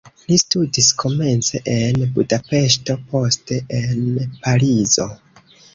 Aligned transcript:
Li 0.29 0.37
studis 0.43 0.87
komence 1.03 1.61
en 1.75 2.01
Budapeŝto, 2.17 2.99
poste 3.13 3.63
en 3.85 4.37
Parizo. 4.45 5.13